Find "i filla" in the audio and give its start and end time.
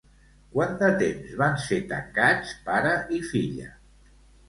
3.21-3.73